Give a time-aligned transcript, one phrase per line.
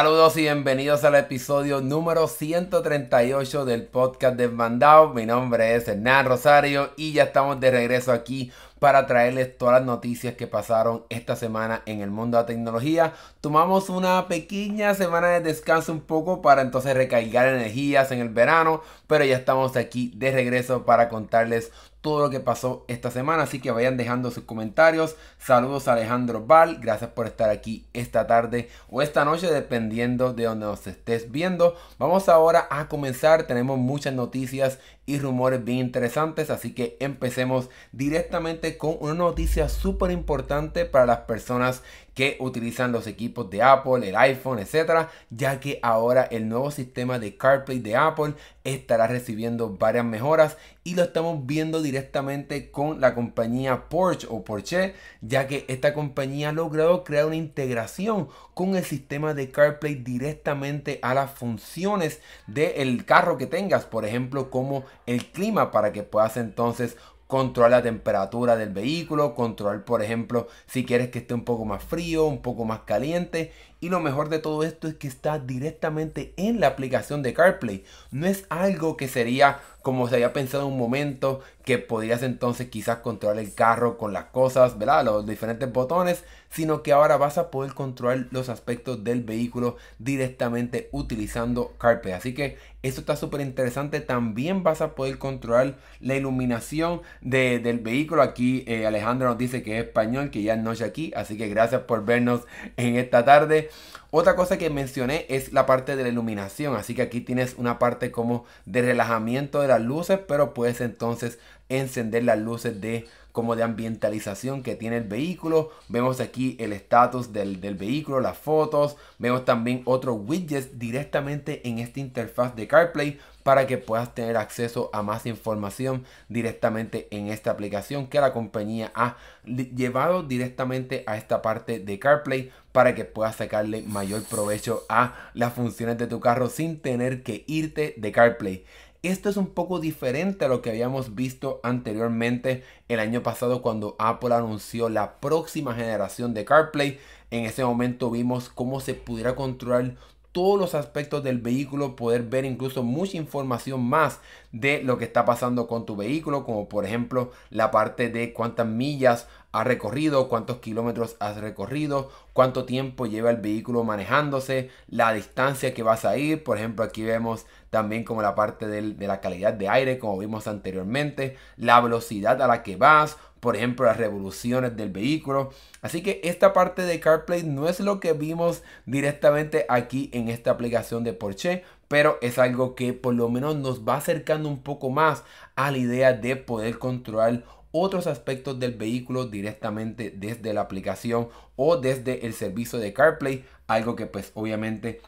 [0.00, 5.12] Saludos y bienvenidos al episodio número 138 del podcast de Mandao.
[5.12, 9.84] Mi nombre es Hernán Rosario y ya estamos de regreso aquí para traerles todas las
[9.84, 13.12] noticias que pasaron esta semana en el mundo de la tecnología.
[13.42, 18.80] Tomamos una pequeña semana de descanso un poco para entonces recargar energías en el verano,
[19.06, 23.42] pero ya estamos aquí de regreso para contarles todo lo que pasó esta semana.
[23.42, 25.16] Así que vayan dejando sus comentarios.
[25.38, 26.78] Saludos a Alejandro Val.
[26.80, 31.76] Gracias por estar aquí esta tarde o esta noche, dependiendo de donde nos estés viendo.
[31.98, 33.44] Vamos ahora a comenzar.
[33.44, 36.50] Tenemos muchas noticias y rumores bien interesantes.
[36.50, 41.82] Así que empecemos directamente con una noticia súper importante para las personas
[42.20, 47.18] que utilizan los equipos de Apple, el iPhone, etcétera, ya que ahora el nuevo sistema
[47.18, 53.14] de CarPlay de Apple estará recibiendo varias mejoras y lo estamos viendo directamente con la
[53.14, 58.84] compañía Porsche o Porsche, ya que esta compañía ha logrado crear una integración con el
[58.84, 65.24] sistema de CarPlay directamente a las funciones del carro que tengas, por ejemplo, como el
[65.24, 66.98] clima para que puedas entonces
[67.30, 71.82] controlar la temperatura del vehículo, controlar por ejemplo si quieres que esté un poco más
[71.82, 76.34] frío, un poco más caliente y lo mejor de todo esto es que está directamente
[76.36, 77.84] en la aplicación de CarPlay.
[78.10, 82.68] No es algo que sería como se había pensado en un momento que podrías entonces
[82.68, 85.04] quizás controlar el carro con las cosas, ¿verdad?
[85.04, 90.88] Los diferentes botones, sino que ahora vas a poder controlar los aspectos del vehículo directamente
[90.92, 92.14] utilizando CarPlay.
[92.14, 94.00] Así que esto está súper interesante.
[94.00, 98.22] También vas a poder controlar la iluminación del vehículo.
[98.22, 101.12] Aquí eh, Alejandro nos dice que es español, que ya es noche aquí.
[101.14, 102.42] Así que gracias por vernos
[102.76, 103.70] en esta tarde.
[104.12, 107.78] Otra cosa que mencioné es la parte de la iluminación, así que aquí tienes una
[107.78, 111.38] parte como de relajamiento de las luces, pero puedes entonces
[111.70, 115.70] encender las luces de como de ambientalización que tiene el vehículo.
[115.88, 118.96] Vemos aquí el estatus del, vehículo, las fotos.
[119.18, 124.90] Vemos también otros widgets directamente en esta interfaz de CarPlay para que puedas tener acceso
[124.92, 131.40] a más información directamente en esta aplicación que la compañía ha llevado directamente a esta
[131.40, 136.48] parte de CarPlay para que puedas sacarle mayor provecho a las funciones de tu carro
[136.48, 138.64] sin tener que irte de CarPlay.
[139.02, 143.96] Esto es un poco diferente a lo que habíamos visto anteriormente el año pasado cuando
[143.98, 146.98] Apple anunció la próxima generación de CarPlay.
[147.30, 149.96] En ese momento vimos cómo se pudiera controlar
[150.32, 154.20] todos los aspectos del vehículo, poder ver incluso mucha información más
[154.52, 158.66] de lo que está pasando con tu vehículo, como por ejemplo la parte de cuántas
[158.66, 165.74] millas has recorrido, cuántos kilómetros has recorrido, cuánto tiempo lleva el vehículo manejándose, la distancia
[165.74, 166.44] que vas a ir.
[166.44, 170.46] Por ejemplo, aquí vemos también como la parte de la calidad de aire, como vimos
[170.46, 175.50] anteriormente, la velocidad a la que vas, por ejemplo, las revoluciones del vehículo.
[175.82, 180.50] Así que esta parte de CarPlay no es lo que vimos directamente aquí en esta
[180.50, 184.90] aplicación de Porsche, pero es algo que por lo menos nos va acercando un poco
[184.90, 185.24] más
[185.56, 191.76] a la idea de poder controlar otros aspectos del vehículo directamente desde la aplicación o
[191.76, 195.00] desde el servicio de CarPlay, algo que pues obviamente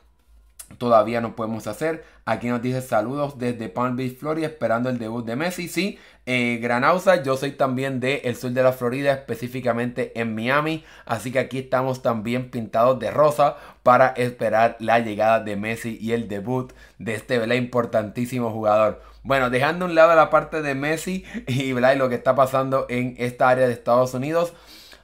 [0.79, 2.05] todavía no podemos hacer.
[2.25, 5.69] Aquí nos dice saludos desde Palm Beach, Florida, esperando el debut de Messi.
[5.69, 10.85] Sí, eh, Granausa, yo soy también del el sur de la Florida, específicamente en Miami.
[11.05, 16.13] Así que aquí estamos también pintados de rosa para esperar la llegada de Messi y
[16.13, 19.03] el debut de este importantísimo jugador.
[19.25, 22.87] Bueno, dejando a un lado la parte de Messi y, y lo que está pasando
[22.89, 24.53] en esta área de Estados Unidos.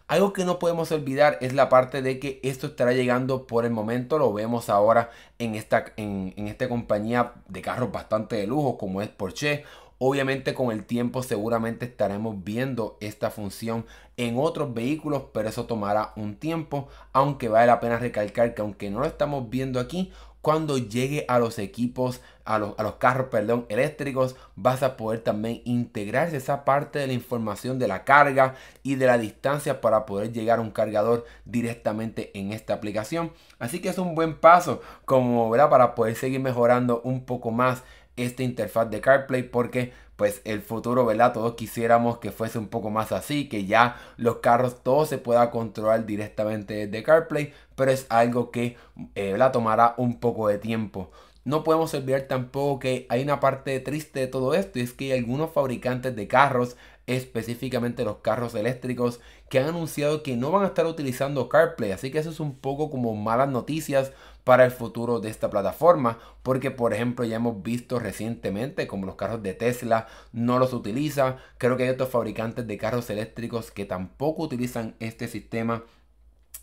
[0.08, 3.70] Algo que no podemos olvidar es la parte de que esto estará llegando por el
[3.72, 4.18] momento.
[4.18, 9.02] Lo vemos ahora en esta, en, en esta compañía de carros bastante de lujo como
[9.02, 9.64] es Porsche.
[9.98, 13.84] Obviamente con el tiempo seguramente estaremos viendo esta función
[14.16, 18.90] en otros vehículos, pero eso tomará un tiempo, aunque vale la pena recalcar que aunque
[18.90, 20.10] no lo estamos viendo aquí,
[20.48, 26.34] cuando llegue a los equipos, a los, carros, perdón, eléctricos, vas a poder también integrar
[26.34, 30.58] esa parte de la información de la carga y de la distancia para poder llegar
[30.58, 33.30] a un cargador directamente en esta aplicación.
[33.58, 35.68] Así que es un buen paso como, ¿verdad?
[35.68, 37.82] Para poder seguir mejorando un poco más
[38.16, 41.32] esta interfaz de CarPlay porque pues el futuro, ¿verdad?
[41.32, 45.52] Todos quisiéramos que fuese un poco más así, que ya los carros todo se pueda
[45.52, 48.76] controlar directamente desde CarPlay, pero es algo que,
[49.14, 49.52] eh, ¿verdad?
[49.52, 51.12] Tomará un poco de tiempo.
[51.44, 55.12] No podemos olvidar tampoco que hay una parte triste de todo esto y es que
[55.12, 56.76] hay algunos fabricantes de carros,
[57.06, 61.92] específicamente los carros eléctricos, que han anunciado que no van a estar utilizando CarPlay.
[61.92, 64.10] Así que eso es un poco como malas noticias
[64.48, 66.18] para el futuro de esta plataforma.
[66.42, 71.36] Porque por ejemplo ya hemos visto recientemente como los carros de Tesla no los utiliza.
[71.58, 75.82] Creo que hay otros fabricantes de carros eléctricos que tampoco utilizan este sistema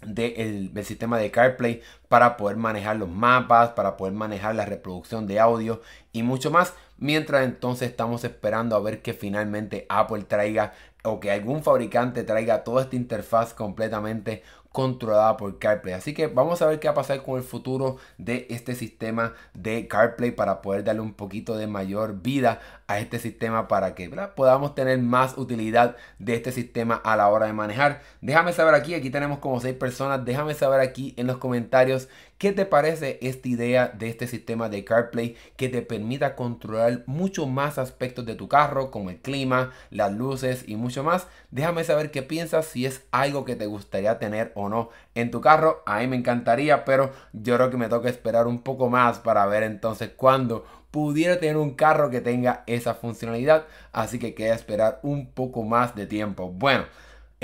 [0.02, 5.40] del sistema de CarPlay para poder manejar los mapas, para poder manejar la reproducción de
[5.40, 6.74] audio y mucho más.
[6.98, 10.74] Mientras entonces estamos esperando a ver que finalmente Apple traiga
[11.04, 14.42] o que algún fabricante traiga toda esta interfaz completamente
[14.76, 15.94] controlada por CarPlay.
[15.94, 19.34] Así que vamos a ver qué va a pasar con el futuro de este sistema
[19.54, 24.10] de CarPlay para poder darle un poquito de mayor vida a este sistema para que
[24.36, 28.02] podamos tener más utilidad de este sistema a la hora de manejar.
[28.20, 32.52] Déjame saber aquí, aquí tenemos como 6 personas, déjame saber aquí en los comentarios qué
[32.52, 37.78] te parece esta idea de este sistema de CarPlay que te permita controlar mucho más
[37.78, 41.28] aspectos de tu carro como el clima, las luces y mucho más.
[41.52, 45.42] Déjame saber qué piensas si es algo que te gustaría tener o no en tu
[45.42, 45.84] carro.
[45.86, 49.46] A mí me encantaría, pero yo creo que me toca esperar un poco más para
[49.46, 53.66] ver entonces cuándo pudiera tener un carro que tenga esa funcionalidad.
[53.92, 56.50] Así que queda esperar un poco más de tiempo.
[56.50, 56.86] Bueno.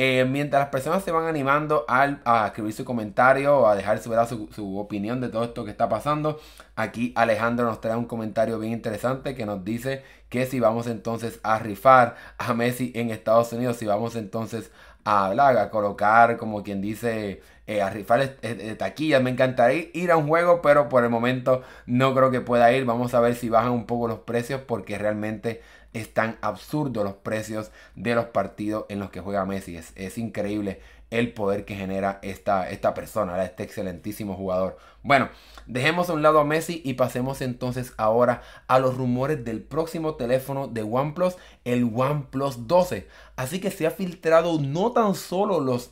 [0.04, 4.50] Eh, mientras las personas se van animando a escribir su comentario o a dejar su,
[4.52, 6.40] su, opinión de todo esto que está pasando,
[6.76, 11.40] aquí Alejandro nos trae un comentario bien interesante que nos dice que si vamos entonces
[11.44, 14.72] a rifar a Messi en Estados Unidos, si vamos entonces
[15.06, 18.38] a, a colocar, como quien dice, eh, a rifar
[18.80, 19.22] taquillas.
[19.22, 22.86] Me encantaría ir a un juego, pero por el momento no creo que pueda ir.
[22.86, 25.62] Vamos a ver si bajan un poco los precios porque realmente
[25.94, 29.78] están absurdos los precios de los partidos en los que juega Messi.
[29.96, 34.78] Es, increíble el poder que genera esta, esta persona, este excelentísimo jugador.
[35.04, 35.30] Bueno,
[35.66, 40.16] dejemos a un lado a Messi y pasemos entonces ahora a los rumores del próximo
[40.16, 41.36] teléfono de OnePlus,
[41.66, 43.08] el OnePlus 12.
[43.36, 45.92] Así que se ha filtrado no tan solo los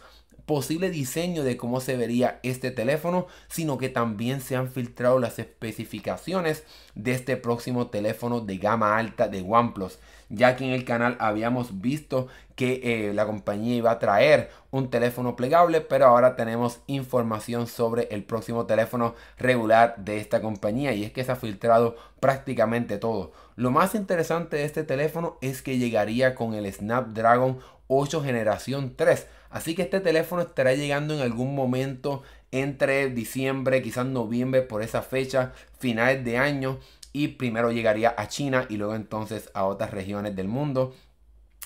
[0.50, 5.38] posible diseño de cómo se vería este teléfono, sino que también se han filtrado las
[5.38, 6.64] especificaciones
[6.96, 10.00] de este próximo teléfono de gama alta de OnePlus.
[10.30, 14.90] Ya que en el canal habíamos visto que eh, la compañía iba a traer un
[14.90, 21.04] teléfono plegable, pero ahora tenemos información sobre el próximo teléfono regular de esta compañía y
[21.04, 23.34] es que se ha filtrado prácticamente todo.
[23.56, 29.28] Lo más interesante de este teléfono es que llegaría con el Snapdragon 8 generación 3
[29.50, 35.02] Así que este teléfono estará llegando en algún momento entre diciembre, quizás noviembre, por esa
[35.02, 36.80] fecha, finales de año.
[37.12, 40.94] Y primero llegaría a China y luego entonces a otras regiones del mundo.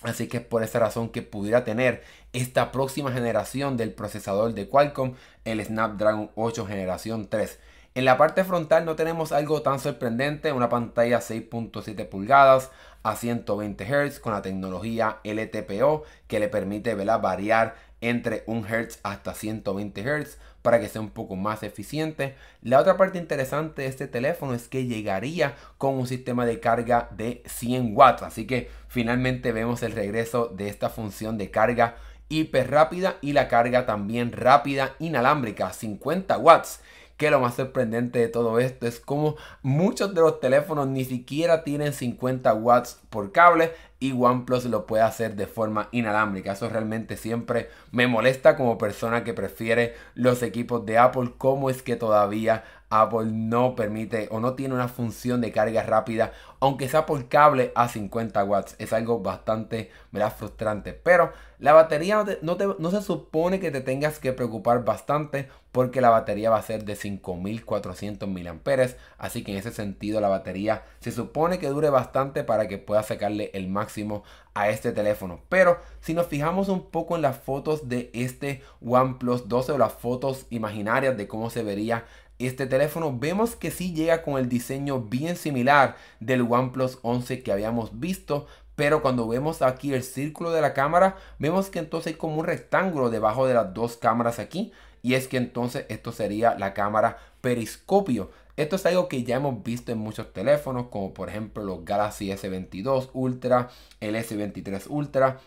[0.01, 2.03] Así que es por esa razón que pudiera tener
[2.33, 5.15] esta próxima generación del procesador de Qualcomm,
[5.45, 7.59] el Snapdragon 8 generación 3.
[7.95, 12.71] En la parte frontal no tenemos algo tan sorprendente, una pantalla 6.7 pulgadas
[13.03, 19.33] a 120 Hz con la tecnología LTPO que le permite variar entre 1 Hz hasta
[19.33, 22.35] 120 Hz para que sea un poco más eficiente.
[22.61, 27.09] La otra parte interesante de este teléfono es que llegaría con un sistema de carga
[27.11, 31.97] de 100 watts, así que finalmente vemos el regreso de esta función de carga
[32.29, 36.81] hiper rápida y la carga también rápida inalámbrica 50 watts
[37.23, 41.63] que lo más sorprendente de todo esto es como muchos de los teléfonos ni siquiera
[41.63, 46.51] tienen 50 watts por cable y OnePlus lo puede hacer de forma inalámbrica.
[46.51, 51.31] Eso realmente siempre me molesta como persona que prefiere los equipos de Apple.
[51.37, 52.65] ¿Cómo es que todavía
[53.01, 57.71] Apple no permite o no tiene una función de carga rápida, aunque sea por cable
[57.75, 58.75] a 50 watts.
[58.77, 60.93] Es algo bastante da frustrante.
[60.93, 66.11] Pero la batería no, no, se supone que te tengas que preocupar bastante porque la
[66.11, 68.87] batería va a ser de 5400 mAh.
[69.17, 73.01] Así que en ese sentido la batería se supone que dure bastante para que pueda
[73.01, 74.23] sacarle el máximo
[74.53, 75.39] a este teléfono.
[75.49, 79.93] Pero si nos fijamos un poco en las fotos de este OnePlus 12 o las
[79.93, 82.05] fotos imaginarias de cómo se vería
[82.39, 87.51] este teléfono vemos que sí llega con el diseño bien similar del OnePlus 11 que
[87.51, 92.17] habíamos visto pero cuando vemos aquí el círculo de la cámara vemos que entonces hay
[92.17, 94.71] como un rectángulo debajo de las dos cámaras aquí
[95.01, 98.31] y es que entonces esto sería la cámara periscopio.
[98.55, 102.29] Esto es algo que ya hemos visto en muchos teléfonos como por ejemplo los Galaxy
[102.29, 105.39] S22 Ultra el S23 Ultra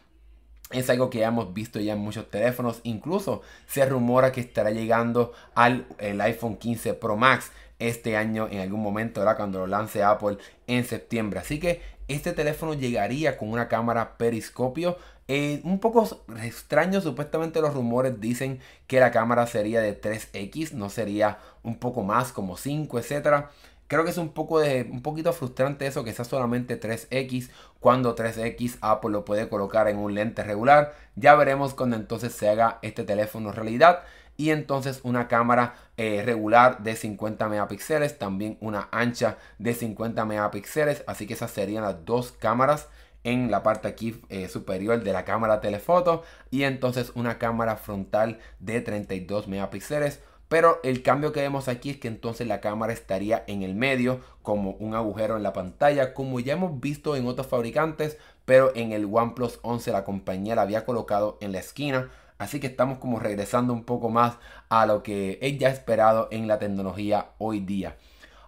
[0.71, 2.81] es algo que ya hemos visto ya en muchos teléfonos.
[2.83, 8.61] Incluso se rumora que estará llegando al el iPhone 15 Pro Max este año en
[8.61, 9.37] algún momento, ¿verdad?
[9.37, 11.41] Cuando lo lance Apple en septiembre.
[11.41, 14.97] Así que este teléfono llegaría con una cámara periscopio.
[15.29, 16.09] Eh, un poco
[16.43, 22.03] extraño, supuestamente los rumores dicen que la cámara sería de 3X, no sería un poco
[22.05, 23.51] más como 5, etcétera.
[23.89, 27.51] Creo que es un poco de un poquito frustrante eso que sea solamente 3X
[27.87, 30.97] cuando 3X Apple lo puede colocar en un lente regular.
[31.15, 34.03] Ya veremos cuando entonces se haga este teléfono realidad.
[34.37, 41.05] Y entonces una cámara eh, regular de 50 megapíxeles, también una ancha de 50 megapíxeles,
[41.07, 42.89] así que esas serían las dos cámaras
[43.23, 46.25] en la parte aquí eh, superior de la cámara telefoto.
[46.51, 51.97] Y entonces una cámara frontal de 32 megapíxeles pero el cambio que vemos aquí es
[51.99, 56.41] que entonces la cámara estaría en el medio como un agujero en la pantalla como
[56.41, 60.87] ya hemos visto en otros fabricantes pero en el OnePlus 11 la compañía la había
[60.87, 62.11] colocado en la esquina.
[62.39, 64.37] Así que estamos como regresando un poco más
[64.69, 67.97] a lo que es ya esperado en la tecnología hoy día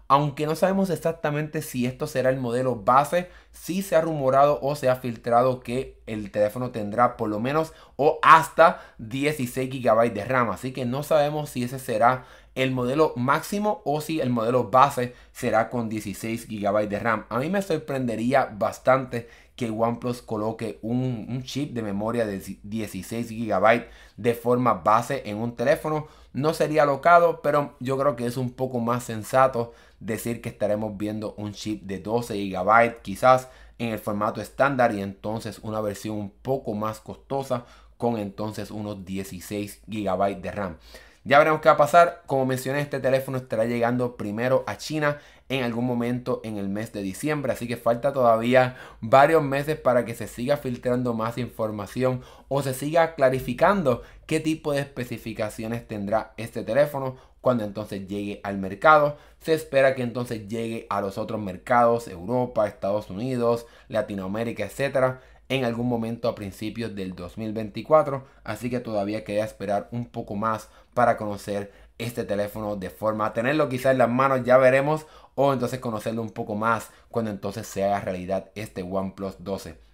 [0.08, 4.74] aunque no sabemos exactamente si esto será el modelo base, sí se ha rumorado o
[4.74, 10.24] se ha filtrado que el teléfono tendrá por lo menos o hasta 16 GB de
[10.24, 10.50] RAM.
[10.50, 12.24] Así que no sabemos si ese será
[12.54, 17.26] el modelo máximo o si el modelo base será con 16 GB de RAM.
[17.28, 23.88] A mí me sorprendería bastante que OnePlus coloque un, chip de memoria de 16 GB
[24.16, 26.06] de forma base en un teléfono.
[26.32, 30.96] No sería locado, pero yo creo que es un poco más sensato decir que estaremos
[30.96, 33.48] viendo un chip de 12 GB quizás
[33.78, 39.04] en el formato estándar y entonces una versión un poco más costosa con entonces unos
[39.04, 40.76] 16 GB de RAM.
[41.24, 42.22] Ya veremos qué va a pasar.
[42.26, 45.18] Como mencioné, este teléfono estará llegando primero a China
[45.48, 47.52] en algún momento en el mes de diciembre.
[47.52, 52.74] Así que falta todavía varios meses para que se siga filtrando más información o se
[52.74, 59.16] siga clarificando qué tipo de especificaciones tendrá este teléfono cuando entonces llegue al mercado.
[59.40, 65.64] Se espera que entonces llegue a los otros mercados, Europa, Estados Unidos, Latinoamérica, etcétera, en
[65.64, 68.24] algún momento a principios del 2024.
[68.44, 73.68] Así que todavía queda esperar un poco más para conocer este teléfono de forma tenerlo
[73.68, 77.84] quizás en las manos, ya veremos, o entonces conocerlo un poco más cuando entonces se
[77.84, 79.88] haga realidad este OnePlus 12.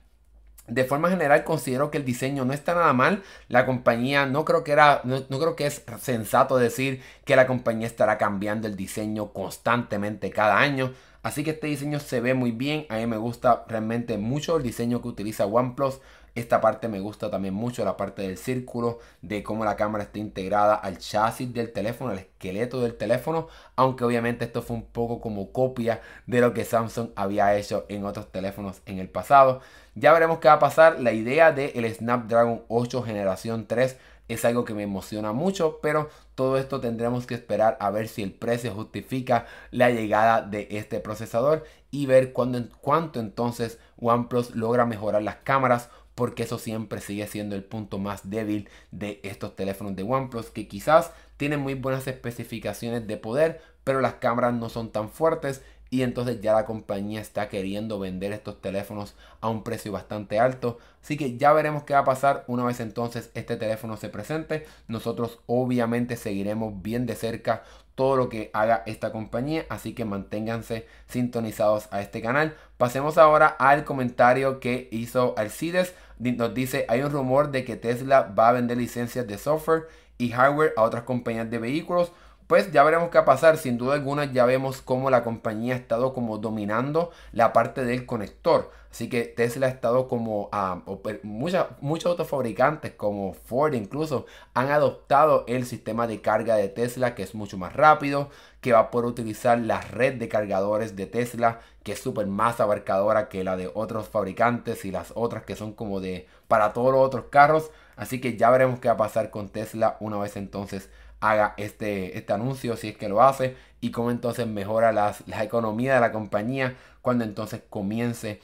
[0.66, 3.22] De forma general considero que el diseño no está nada mal.
[3.48, 7.86] La compañía no creo que era no, creo que es sensato decir que la compañía
[7.86, 10.94] estará cambiando el diseño constantemente cada año.
[11.22, 12.86] Así que este diseño se ve muy bien.
[12.88, 16.00] A mí me gusta realmente mucho el diseño que utiliza OnePlus.
[16.34, 20.18] Esta parte me gusta también mucho, la parte del círculo, de cómo la cámara está
[20.18, 25.20] integrada al chasis del teléfono, al esqueleto del teléfono, aunque obviamente esto fue un poco
[25.20, 29.60] como copia de lo que Samsung había hecho en otros teléfonos en el pasado.
[29.94, 31.00] Ya veremos qué va a pasar.
[31.00, 36.56] La idea del Snapdragon 8 generación 3 es algo que me emociona mucho, pero todo
[36.58, 41.64] esto tendremos que esperar a ver si el precio justifica la llegada de este procesador
[41.90, 47.56] y ver cuándo, cuánto entonces OnePlus logra mejorar las cámaras porque eso siempre sigue siendo
[47.56, 53.06] el punto más débil de estos teléfonos de OnePlus que quizás tienen muy buenas especificaciones
[53.06, 57.48] de poder pero las cámaras no son tan fuertes y entonces ya la compañía está
[57.48, 60.78] queriendo vender estos teléfonos a un precio bastante alto.
[61.00, 64.66] Así que ya veremos qué va a pasar una vez entonces este teléfono se presente.
[64.88, 67.62] Nosotros obviamente seguiremos bien de cerca
[67.94, 72.56] todo lo que haga esta compañía, así que manténganse sintonizados a este canal.
[72.76, 75.94] Pasemos ahora al comentario que hizo Alcides.
[76.18, 80.30] Nos dice, hay un rumor de que Tesla va a vender licencias de software y
[80.30, 82.12] hardware a otras compañías de vehículos
[82.46, 83.56] pues ya veremos qué va a pasar.
[83.56, 88.06] Sin duda alguna ya vemos cómo la compañía ha estado como dominando la parte del
[88.06, 88.70] conector.
[88.94, 90.84] Así que Tesla ha estado como a
[91.24, 94.24] muchos otros fabricantes como Ford incluso
[94.54, 98.78] han adoptado el sistema de carga de Tesla que es mucho más rápido, que va
[98.78, 103.42] a poder utilizar la red de cargadores de Tesla que es súper más abarcadora que
[103.42, 107.24] la de otros fabricantes y las otras que son como de para todos los otros
[107.30, 107.72] carros.
[107.96, 112.16] Así que ya veremos qué va a pasar con Tesla una vez entonces haga este,
[112.16, 116.00] este anuncio, si es que lo hace, y cómo entonces mejora las, la economía de
[116.00, 118.40] la compañía cuando entonces comience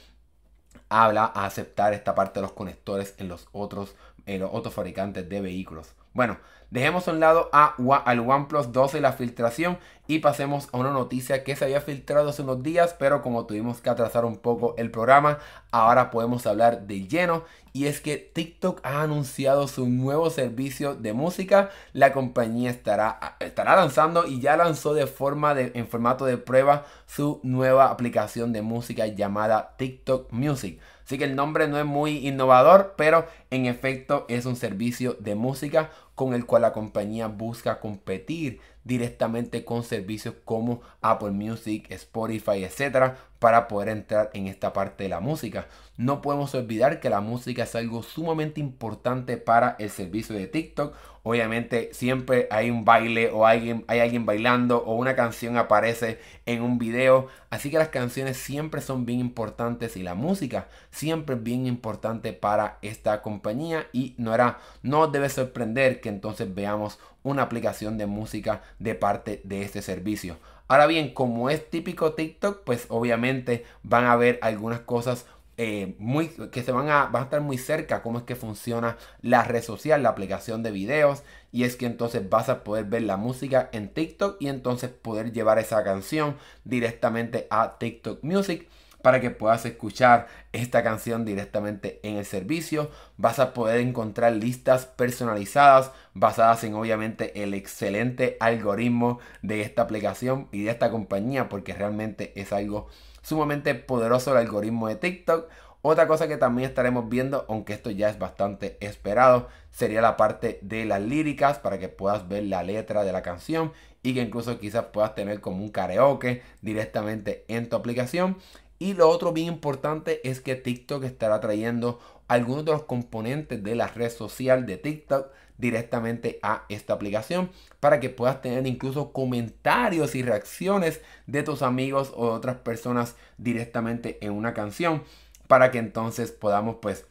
[0.91, 3.95] a, hablar, a aceptar esta parte de los conectores en los otros,
[4.25, 5.95] en los otros fabricantes de vehículos.
[6.13, 6.37] Bueno,
[6.71, 7.75] dejemos a un lado a,
[8.05, 12.29] al OnePlus 12 y la filtración y pasemos a una noticia que se había filtrado
[12.29, 15.39] hace unos días, pero como tuvimos que atrasar un poco el programa,
[15.71, 17.43] ahora podemos hablar de lleno.
[17.73, 21.69] Y es que TikTok ha anunciado su nuevo servicio de música.
[21.93, 27.39] La compañía estará, estará lanzando y ya lanzó de forma en formato de prueba su
[27.43, 30.81] nueva aplicación de música llamada TikTok Music.
[31.11, 35.35] Así que el nombre no es muy innovador, pero en efecto es un servicio de
[35.35, 42.63] música con el cual la compañía busca competir directamente con servicios como Apple Music, Spotify,
[42.63, 45.65] etcétera, para poder entrar en esta parte de la música.
[45.97, 50.95] No podemos olvidar que la música es algo sumamente importante para el servicio de TikTok.
[51.23, 56.61] Obviamente siempre hay un baile o alguien, hay alguien bailando o una canción aparece en
[56.61, 57.29] un video.
[57.49, 62.33] Así que las canciones siempre son bien importantes y la música siempre es bien importante
[62.33, 63.87] para esta compañía.
[63.91, 69.41] Y no, era, no debe sorprender que entonces veamos una aplicación de música de parte
[69.43, 70.37] de este servicio.
[70.71, 75.25] Ahora bien, como es típico TikTok, pues obviamente van a haber algunas cosas
[75.57, 78.95] eh, muy, que se van a, van a estar muy cerca cómo es que funciona
[79.21, 81.23] la red social, la aplicación de videos.
[81.51, 85.33] Y es que entonces vas a poder ver la música en TikTok y entonces poder
[85.33, 88.69] llevar esa canción directamente a TikTok Music
[89.01, 92.89] para que puedas escuchar esta canción directamente en el servicio.
[93.17, 100.47] Vas a poder encontrar listas personalizadas basadas en obviamente el excelente algoritmo de esta aplicación
[100.51, 102.87] y de esta compañía porque realmente es algo
[103.21, 105.49] sumamente poderoso el algoritmo de TikTok.
[105.83, 110.59] Otra cosa que también estaremos viendo, aunque esto ya es bastante esperado, sería la parte
[110.61, 114.59] de las líricas para que puedas ver la letra de la canción y que incluso
[114.59, 118.37] quizás puedas tener como un karaoke directamente en tu aplicación.
[118.81, 123.75] Y lo otro bien importante es que TikTok estará trayendo algunos de los componentes de
[123.75, 125.27] la red social de TikTok
[125.59, 132.11] directamente a esta aplicación para que puedas tener incluso comentarios y reacciones de tus amigos
[132.15, 135.03] o de otras personas directamente en una canción
[135.45, 137.05] para que entonces podamos pues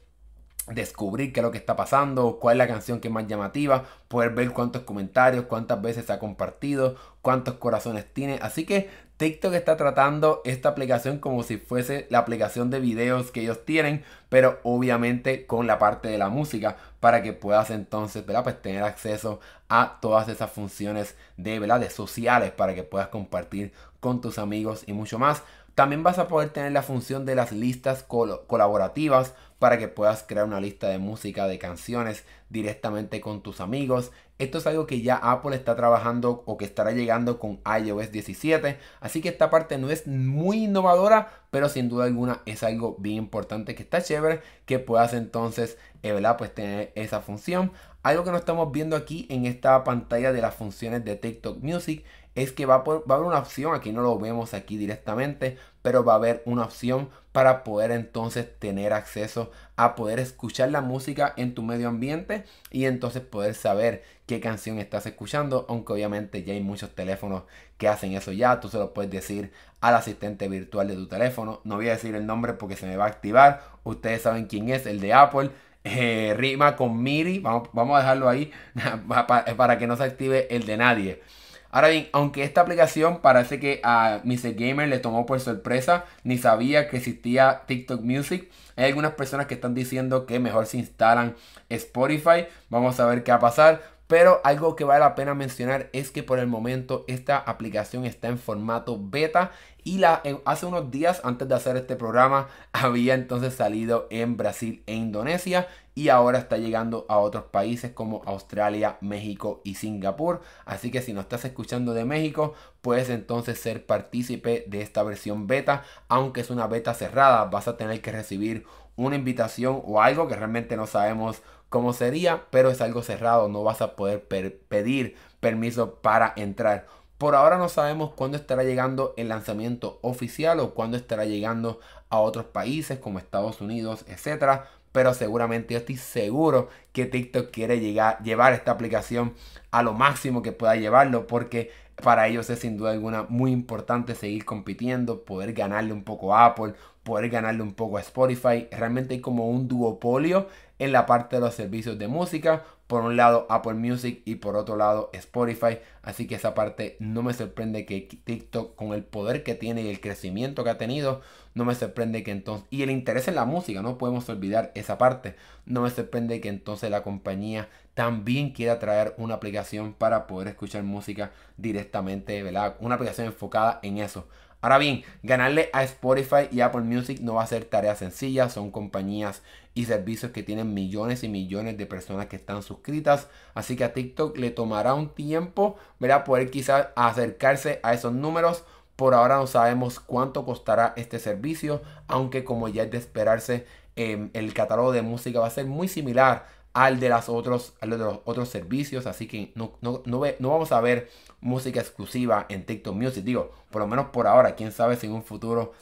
[0.71, 3.85] descubrir qué es lo que está pasando, cuál es la canción que es más llamativa,
[4.09, 8.39] poder ver cuántos comentarios, cuántas veces se ha compartido, cuántos corazones tiene.
[8.41, 13.43] Así que TikTok está tratando esta aplicación como si fuese la aplicación de videos que
[13.43, 18.45] ellos tienen, pero obviamente con la parte de la música para que puedas entonces, ¿verdad?
[18.45, 21.81] Pues tener acceso a todas esas funciones de, ¿verdad?
[21.81, 25.43] De sociales para que puedas compartir con tus amigos y mucho más.
[25.75, 30.47] También vas a poder tener la función de las listas colaborativas para que puedas crear
[30.47, 34.11] una lista de música, de canciones directamente con tus amigos.
[34.39, 38.79] Esto es algo que ya Apple está trabajando o que estará llegando con iOS 17.
[39.01, 43.17] Así que esta parte no es muy innovadora, pero sin duda alguna es algo bien
[43.17, 46.39] importante que está chévere que puedas entonces, eh, ¿verdad?
[46.39, 47.71] Pues tener esa función.
[48.03, 52.03] Algo que no estamos viendo aquí en esta pantalla de las funciones de TikTok Music
[52.35, 56.15] es que va a, haber una opción, aquí no lo vemos aquí directamente, pero va
[56.15, 61.55] a haber una opción para poder entonces tener acceso a poder escuchar la música en
[61.55, 66.61] tu medio ambiente y entonces poder saber qué canción estás escuchando, aunque obviamente ya hay
[66.61, 67.45] muchos teléfonos
[67.79, 71.61] que hacen eso ya, tú se lo puedes decir al asistente virtual de tu teléfono,
[71.65, 74.69] no voy a decir el nombre porque se me va a activar, ustedes saben quién
[74.69, 75.51] es, el de Apple,
[75.85, 78.53] eh, rima con Miri, vamos, vamos a dejarlo ahí
[79.57, 81.23] para que no se active el de nadie.
[81.71, 84.55] Ahora bien, aunque esta aplicación parece que a Mr.
[84.55, 89.55] Gamer le tomó por sorpresa, ni sabía que existía TikTok Music, hay algunas personas que
[89.55, 91.37] están diciendo que mejor se instalan
[91.69, 92.47] Spotify.
[92.71, 93.83] Vamos a ver qué va a pasar.
[94.11, 98.27] Pero algo que vale la pena mencionar es que por el momento esta aplicación está
[98.27, 99.53] en formato beta
[99.85, 104.83] y la, hace unos días antes de hacer este programa había entonces salido en Brasil
[104.89, 110.41] e Indonesia y ahora está llegando a otros países como Australia, México y Singapur.
[110.65, 115.47] Así que si no estás escuchando de México, puedes entonces ser partícipe de esta versión
[115.47, 115.85] beta.
[116.09, 120.37] Aunque es una beta cerrada, vas a tener que recibir una invitación o algo que
[120.37, 125.95] realmente no sabemos cómo sería, pero es algo cerrado, no vas a poder pedir permiso
[126.03, 126.87] para entrar.
[127.17, 132.19] Por ahora no sabemos cuándo estará llegando el lanzamiento oficial o cuándo estará llegando a
[132.19, 134.69] otros países como Estados Unidos, etcétera.
[134.93, 139.35] Pero seguramente yo estoy seguro que TikTok quiere llevar esta aplicación
[139.71, 141.71] a lo máximo que pueda llevarlo porque
[142.03, 146.47] para ellos es sin duda alguna muy importante seguir compitiendo, poder ganarle un poco a
[146.47, 146.75] Apple,
[147.11, 148.69] poder ganarle un poco a Spotify.
[148.71, 150.47] Realmente hay como un duopolio
[150.79, 152.63] en la parte de los servicios de música.
[152.87, 155.79] Por un lado Apple Music y por otro lado Spotify.
[156.03, 159.89] Así que esa parte no me sorprende que TikTok con el poder que tiene y
[159.89, 161.21] el crecimiento que ha tenido,
[161.55, 162.69] no me sorprende que entonces...
[162.71, 165.35] Y el interés en la música, no podemos olvidar esa parte.
[165.67, 170.85] No me sorprende que entonces la compañía también quiera traer una aplicación para poder escuchar
[170.85, 172.77] música directamente, ¿verdad?
[172.79, 174.29] Una aplicación enfocada en eso.
[174.63, 178.71] Ahora bien, ganarle a Spotify y Apple Music no va a ser tarea sencilla, son
[178.71, 179.43] compañías
[179.73, 183.95] y servicios que tienen millones y millones de personas que están suscritas, así que a
[183.95, 186.25] TikTok le tomará un tiempo, ¿verdad?
[186.25, 188.65] Poder quizás acercarse a esos números.
[188.97, 194.29] Por ahora no sabemos cuánto costará este servicio, aunque como ya es de esperarse, em,
[194.35, 196.45] el catálogo de música va a ser muy similar
[196.85, 199.07] al de, las otros, de los otros servicios.
[199.07, 203.23] Así que no, no, no, vamos a ver música exclusiva en TikTok Music.
[203.23, 204.55] Digo, por lo menos por ahora.
[204.55, 205.73] Quién sabe si en un futuro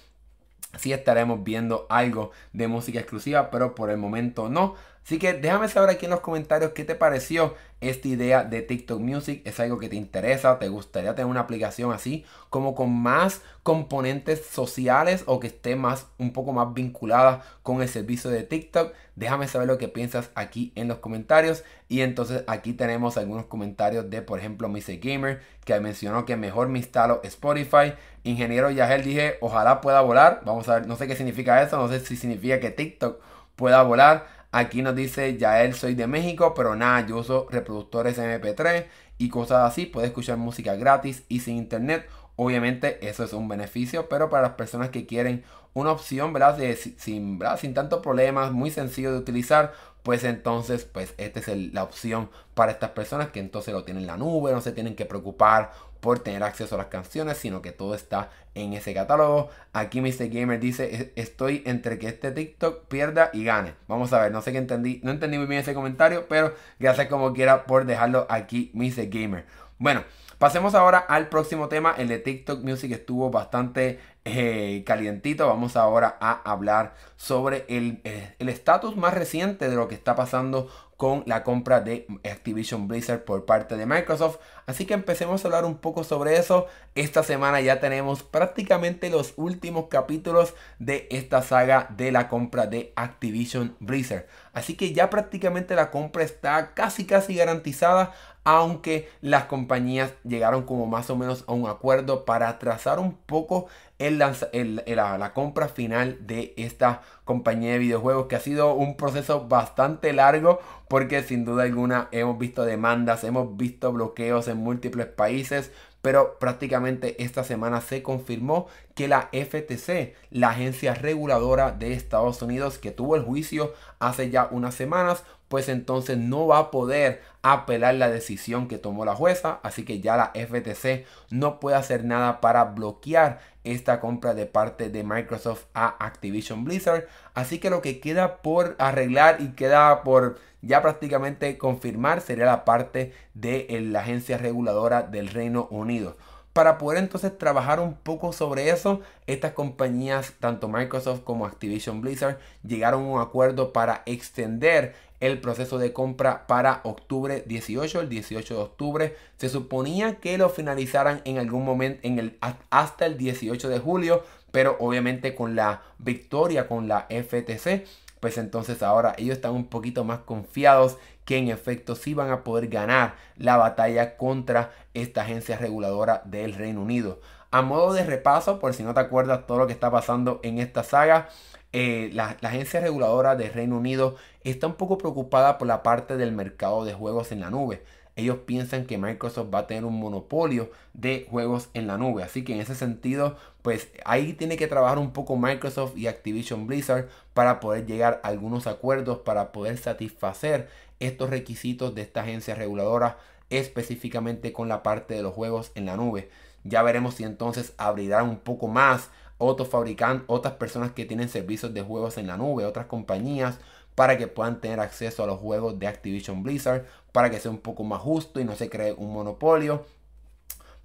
[0.76, 3.50] sí estaremos viendo algo de música exclusiva.
[3.50, 4.74] Pero por el momento no.
[5.08, 9.00] Así que déjame saber aquí en los comentarios qué te pareció esta idea de TikTok
[9.00, 9.40] Music.
[9.46, 10.58] ¿Es algo que te interesa?
[10.58, 12.26] ¿Te gustaría tener una aplicación así?
[12.50, 17.88] Como con más componentes sociales o que esté más un poco más vinculada con el
[17.88, 18.92] servicio de TikTok.
[19.16, 21.64] Déjame saber lo que piensas aquí en los comentarios.
[21.88, 24.98] Y entonces aquí tenemos algunos comentarios de, por ejemplo, Mr.
[25.00, 27.94] Gamer, que mencionó que mejor me instalo Spotify.
[28.28, 30.42] Ingeniero Yahel dije, ojalá pueda volar.
[30.44, 31.76] Vamos a ver, no sé qué significa eso.
[31.76, 33.20] No sé si significa que TikTok
[33.56, 34.26] pueda volar.
[34.52, 38.86] Aquí nos dice, ya él soy de México, pero nada, yo uso reproductores MP3
[39.18, 39.86] y cosas así.
[39.86, 42.08] Puede escuchar música gratis y sin internet.
[42.36, 46.56] Obviamente eso es un beneficio, pero para las personas que quieren una opción, ¿verdad?
[46.56, 51.82] De, sin, sin tantos problemas, muy sencillo de utilizar, pues entonces, pues esta es la
[51.82, 55.04] opción para estas personas que entonces lo tienen en la nube, no se tienen que
[55.04, 59.50] preocupar por tener acceso a las canciones, sino que todo está en ese catálogo.
[59.72, 60.28] Aquí Mr.
[60.28, 63.74] Gamer dice, estoy entre que este TikTok pierda y gane.
[63.86, 67.08] Vamos a ver, no sé qué entendí, no entendí muy bien ese comentario, pero gracias
[67.08, 69.08] como quiera por dejarlo aquí Mr.
[69.08, 69.44] Gamer.
[69.78, 70.02] Bueno,
[70.38, 71.94] pasemos ahora al próximo tema.
[71.96, 75.46] El de TikTok Music estuvo bastante eh, calientito.
[75.46, 80.68] Vamos ahora a hablar sobre eh, el estatus más reciente de lo que está pasando
[80.98, 84.38] con la compra de Activision Blizzard por parte de Microsoft.
[84.66, 86.66] Así que empecemos a hablar un poco sobre eso.
[86.96, 92.92] Esta semana ya tenemos prácticamente los últimos capítulos de esta saga de la compra de
[92.96, 94.26] Activision Blizzard.
[94.52, 98.12] Así que ya prácticamente la compra está casi casi garantizada
[98.48, 103.66] aunque las compañías llegaron como más o menos a un acuerdo para atrasar un poco
[103.98, 110.60] la, compra final de esta compañía de videojuegos que ha sido un proceso bastante largo
[110.88, 117.22] porque sin duda alguna hemos visto demandas, hemos visto bloqueos en múltiples países, pero prácticamente
[117.22, 123.14] esta semana se confirmó que la FTC, la agencia reguladora de Estados Unidos que tuvo
[123.14, 128.68] el juicio hace ya unas semanas, pues entonces no va a poder apelar la decisión
[128.68, 133.40] que tomó la jueza, así que ya la FTC no puede hacer nada para bloquear
[133.64, 138.76] esta compra de parte de Microsoft a Activision Blizzard, así que lo que queda por
[138.78, 145.28] arreglar y queda por ya prácticamente confirmar sería la parte de la agencia reguladora del
[145.28, 146.16] Reino Unido.
[146.52, 152.38] Para poder entonces trabajar un poco sobre eso, estas compañías, tanto Microsoft como Activision Blizzard,
[152.64, 158.54] llegaron a un acuerdo para extender el proceso de compra para octubre 18, el 18
[158.54, 159.16] de octubre.
[159.36, 162.38] Se suponía que lo finalizaran en algún momento en el,
[162.70, 167.86] hasta el 18 de julio, pero obviamente con la victoria con la FTC,
[168.20, 172.42] pues entonces ahora ellos están un poquito más confiados que en efecto sí van a
[172.42, 177.20] poder ganar la batalla contra esta agencia reguladora del Reino Unido.
[177.50, 180.58] A modo de repaso, por si no te acuerdas todo lo que está pasando en
[180.58, 181.28] esta saga,
[181.72, 186.32] eh, la, agencia reguladora del Reino Unido está un poco preocupada por la parte del
[186.32, 187.82] mercado de juegos en la nube.
[188.16, 192.24] Ellos piensan que Microsoft va a tener un monopolio de juegos en la nube.
[192.24, 196.66] Así que en ese sentido, pues ahí tiene que trabajar un poco Microsoft y Activision
[196.66, 202.56] Blizzard para poder llegar a algunos acuerdos, para poder satisfacer estos requisitos de esta agencia
[202.56, 203.18] reguladora
[203.50, 206.28] específicamente con la parte de los juegos en la nube.
[206.64, 211.72] Ya veremos si entonces abrirán un poco más otros fabricantes, otras personas que tienen servicios
[211.72, 213.58] de juegos en la nube, otras compañías,
[213.94, 217.58] para que puedan tener acceso a los juegos de Activision Blizzard, para que sea un
[217.58, 219.84] poco más justo y no se cree un monopolio.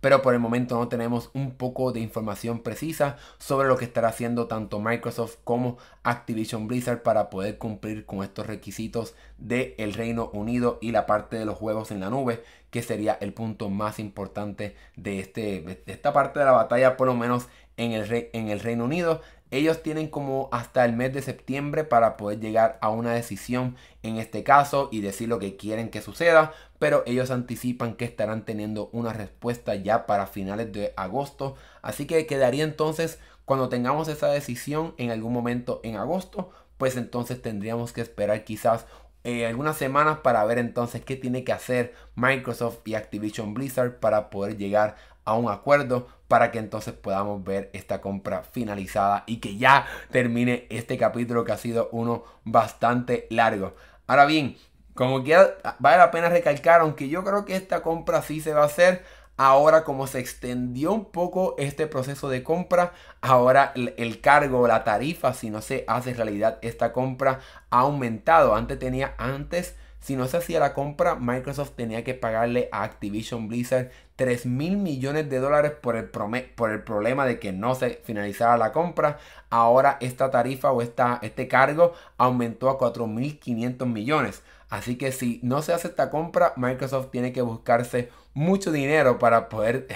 [0.03, 4.09] Pero por el momento no tenemos un poco de información precisa sobre lo que estará
[4.09, 10.29] haciendo tanto Microsoft como Activision Blizzard para poder cumplir con estos requisitos del el Reino
[10.33, 13.97] Unido y la parte de los juegos en la nube, que sería el punto más
[13.97, 18.49] importante de, este, de esta parte de la batalla, por lo menos en el, en
[18.49, 19.21] el Reino Unido.
[19.51, 24.17] Ellos tienen como hasta el mes de septiembre para poder llegar a una decisión en
[24.17, 28.89] este caso y decir lo que quieren que suceda, pero ellos anticipan que estarán teniendo
[28.93, 31.55] una respuesta ya para finales de agosto.
[31.83, 37.39] Así que quedaría entonces cuando tengamos esa decisión en algún momento en agosto, pues entonces
[37.39, 38.87] tendríamos que esperar quizás
[39.23, 44.29] eh, algunas semanas para ver entonces qué tiene que hacer Microsoft y Activision Blizzard para
[44.29, 49.57] poder llegar a un acuerdo para que entonces podamos ver esta compra finalizada y que
[49.57, 53.75] ya termine este capítulo que ha sido uno bastante largo.
[54.07, 54.57] Ahora bien,
[54.95, 58.63] como quiera, vale la pena recalcar, aunque yo creo que esta compra sí se va
[58.63, 59.03] a hacer,
[59.35, 65.33] Ahora como se extendió un poco este proceso de compra, ahora el, cargo, la tarifa,
[65.33, 67.39] si no se hace realidad esta compra,
[67.71, 68.53] ha aumentado.
[68.53, 73.47] Antes tenía, antes, si no se hacía la compra, Microsoft tenía que pagarle a Activision
[73.47, 78.01] Blizzard 3 mil millones de dólares por el, por el problema de que no se
[78.03, 79.17] finalizara la compra.
[79.49, 84.43] Ahora esta tarifa o esta, este cargo aumentó a 4.500 millones.
[84.69, 89.47] Así que si no se hace esta compra, Microsoft tiene que buscarse mucho dinero para
[89.47, 89.87] poder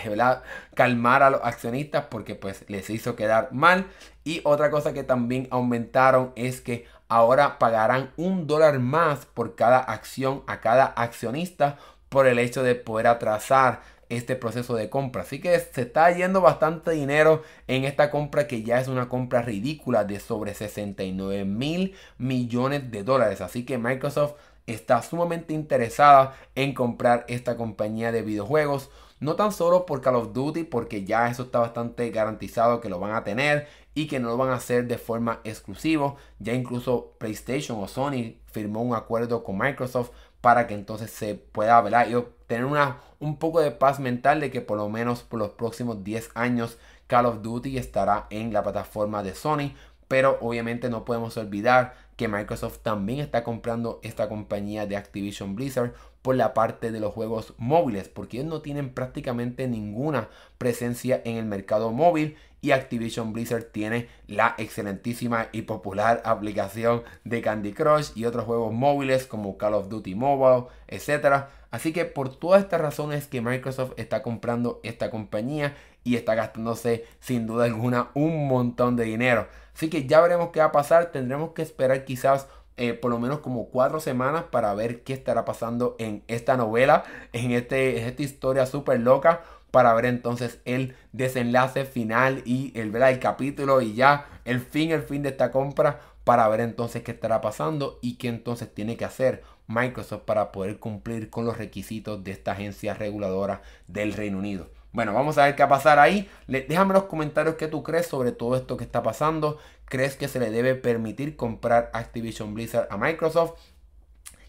[0.76, 3.88] calmar a los accionistas porque pues les hizo quedar mal.
[4.24, 9.80] Y otra cosa que también aumentaron es que ahora pagarán un dólar más por cada
[9.80, 11.78] acción a cada accionista
[12.10, 15.24] por el hecho de poder atrasar este proceso de compra.
[15.24, 19.42] Así que se está yendo bastante dinero en esta compra que ya es una compra
[19.42, 23.42] ridícula de sobre 69 mil millones de dólares.
[23.42, 24.34] Así que Microsoft
[24.68, 28.90] está sumamente interesada en comprar esta compañía de videojuegos.
[29.20, 33.00] No tan solo por Call of Duty, porque ya eso está bastante garantizado que lo
[33.00, 36.16] van a tener y que no lo van a hacer de forma exclusiva.
[36.38, 41.82] Ya incluso PlayStation o Sony firmó un acuerdo con Microsoft para que entonces se pueda
[41.82, 42.08] ¿verdad?
[42.08, 45.52] Yo tener una, un poco de paz mental de que por lo menos por los
[45.52, 49.74] próximos 10 años Call of Duty estará en la plataforma de Sony.
[50.08, 55.94] Pero obviamente no podemos olvidar que Microsoft también está comprando esta compañía de Activision Blizzard
[56.22, 61.38] por la parte de los juegos móviles, porque ellos no tienen prácticamente ninguna presencia en
[61.38, 68.10] el mercado móvil y Activision Blizzard tiene la excelentísima y popular aplicación de Candy Crush
[68.16, 71.46] y otros juegos móviles como Call of Duty Mobile, etc.
[71.72, 77.06] Así que por todas estas razones que Microsoft está comprando esta compañía y está gastándose
[77.20, 79.48] sin duda alguna un montón de dinero.
[79.74, 81.12] Así que ya veremos qué va a pasar.
[81.12, 85.46] Tendremos que esperar quizás eh, por lo menos como cuatro semanas para ver qué estará
[85.46, 87.04] pasando en esta novela,
[87.34, 93.20] en, este, esta historia súper loca, para ver entonces el desenlace final y el, el
[93.20, 97.40] capítulo y ya el fin, el fin de esta compra, para ver entonces qué estará
[97.40, 102.32] pasando y qué entonces tiene que hacer Microsoft para poder cumplir con los requisitos de
[102.32, 104.70] esta agencia reguladora del Reino Unido.
[104.92, 106.30] Bueno, vamos a ver qué va a pasar ahí.
[106.48, 109.58] Déjame los comentarios qué tú crees sobre todo esto que está pasando.
[109.86, 113.54] ¿Crees que se le debe permitir comprar Activision Blizzard a Microsoft?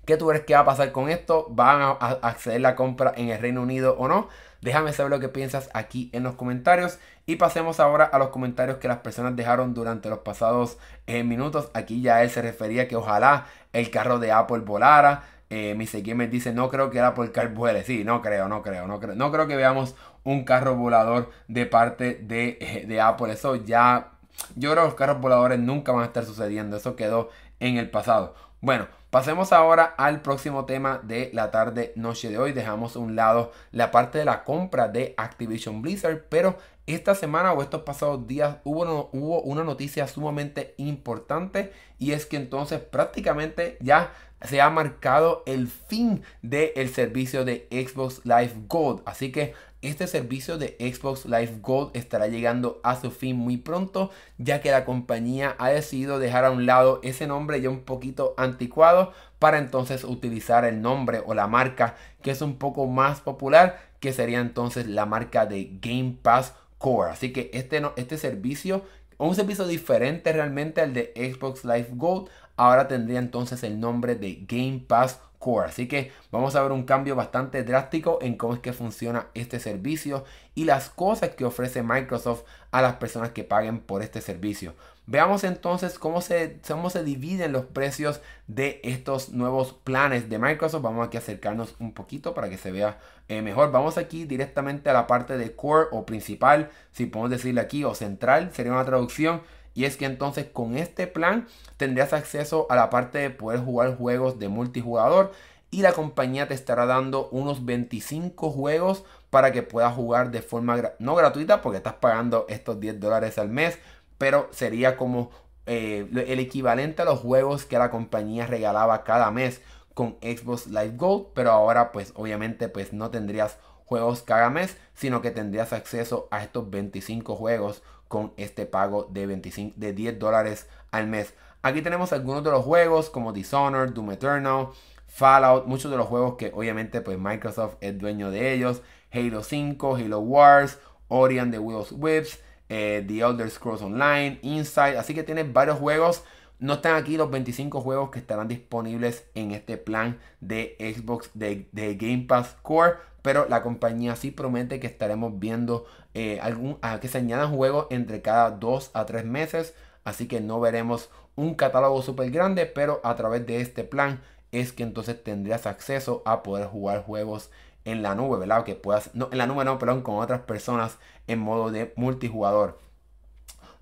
[0.04, 1.46] ¿Qué tú crees que va a pasar con esto?
[1.48, 1.90] ¿Van a
[2.22, 4.28] acceder a la compra en el Reino Unido o no?
[4.62, 6.98] Déjame saber lo que piensas aquí en los comentarios.
[7.28, 11.70] Y pasemos ahora a los comentarios que las personas dejaron durante los pasados eh, minutos.
[11.74, 15.24] Aquí ya él se refería que ojalá el carro de Apple volara.
[15.50, 15.76] Eh.
[16.02, 17.84] Gamer dice, no creo que Apple Car vuele.
[17.84, 19.14] Sí, no creo, no creo, no creo.
[19.14, 23.30] No creo que veamos un carro volador de parte de, eh, de Apple.
[23.30, 24.12] Eso ya...
[24.56, 26.78] Yo creo que los carros voladores nunca van a estar sucediendo.
[26.78, 27.28] Eso quedó
[27.60, 28.36] en el pasado.
[28.62, 32.52] Bueno, pasemos ahora al próximo tema de la tarde noche de hoy.
[32.52, 36.56] Dejamos a un lado la parte de la compra de Activision Blizzard, pero
[36.94, 42.36] esta semana o estos pasados días hubo, hubo una noticia sumamente importante y es que
[42.36, 49.02] entonces prácticamente ya se ha marcado el fin del servicio de Xbox Live Gold.
[49.04, 54.10] Así que este servicio de Xbox Live Gold estará llegando a su fin muy pronto,
[54.38, 58.34] ya que la compañía ha decidido dejar a un lado ese nombre ya un poquito
[58.36, 63.78] anticuado para entonces utilizar el nombre o la marca que es un poco más popular,
[64.00, 67.10] que sería entonces la marca de Game Pass Core.
[67.10, 68.84] Así que este, este servicio,
[69.18, 74.44] un servicio diferente realmente al de Xbox Live Gold, ahora tendría entonces el nombre de
[74.48, 75.68] Game Pass Core.
[75.68, 79.60] Así que vamos a ver un cambio bastante drástico en cómo es que funciona este
[79.60, 84.74] servicio y las cosas que ofrece Microsoft a las personas que paguen por este servicio.
[85.10, 90.82] Veamos entonces cómo se, cómo se dividen los precios de estos nuevos planes de Microsoft.
[90.82, 93.72] Vamos aquí a acercarnos un poquito para que se vea eh, mejor.
[93.72, 97.94] Vamos aquí directamente a la parte de core o principal, si podemos decirle aquí, o
[97.94, 99.40] central, sería una traducción.
[99.72, 101.46] Y es que entonces con este plan
[101.78, 105.32] tendrías acceso a la parte de poder jugar juegos de multijugador
[105.70, 110.92] y la compañía te estará dando unos 25 juegos para que puedas jugar de forma
[110.98, 113.78] no gratuita porque estás pagando estos 10 dólares al mes,
[114.18, 115.30] pero sería como
[115.66, 119.60] eh, el equivalente a los juegos que la compañía regalaba cada mes
[119.94, 125.22] con Xbox Live Gold, pero ahora pues obviamente pues no tendrías juegos cada mes, sino
[125.22, 130.68] que tendrías acceso a estos 25 juegos con este pago de, 25, de 10 dólares
[130.90, 131.34] al mes.
[131.62, 134.68] Aquí tenemos algunos de los juegos como Dishonored, Doom Eternal,
[135.06, 139.96] Fallout, muchos de los juegos que obviamente pues Microsoft es dueño de ellos, Halo 5,
[139.96, 140.78] Halo Wars,
[141.08, 145.78] Ori and the Wheels Whips, eh, The Elder Scrolls Online, Inside, así que tiene varios
[145.78, 146.24] juegos.
[146.58, 151.68] No están aquí los 25 juegos que estarán disponibles en este plan de Xbox de,
[151.72, 156.98] de Game Pass Core, pero la compañía sí promete que estaremos viendo eh, algún, a
[156.98, 159.74] que se añadan juegos entre cada 2 a 3 meses.
[160.02, 164.72] Así que no veremos un catálogo súper grande, pero a través de este plan es
[164.72, 167.50] que entonces tendrías acceso a poder jugar juegos
[167.84, 168.64] en la nube, ¿verdad?
[168.64, 172.78] Que puedas, no, en la nube no, perdón, con otras personas en modo de multijugador.